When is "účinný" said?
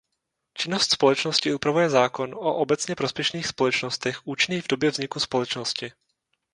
4.27-4.61